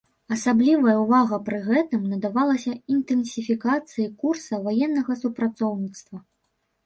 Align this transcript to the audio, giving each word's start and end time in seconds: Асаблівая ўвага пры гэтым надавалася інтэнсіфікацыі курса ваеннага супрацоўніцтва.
Асаблівая 0.35 0.93
ўвага 1.01 1.37
пры 1.49 1.57
гэтым 1.67 2.07
надавалася 2.13 2.73
інтэнсіфікацыі 2.95 4.07
курса 4.23 4.61
ваеннага 4.69 5.19
супрацоўніцтва. 5.23 6.17